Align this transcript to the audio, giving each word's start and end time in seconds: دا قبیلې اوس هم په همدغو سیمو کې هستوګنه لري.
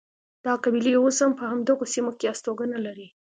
دا 0.45 0.53
قبیلې 0.63 0.93
اوس 0.97 1.17
هم 1.23 1.31
په 1.39 1.43
همدغو 1.51 1.85
سیمو 1.93 2.11
کې 2.19 2.25
هستوګنه 2.31 2.77
لري. 2.85 3.07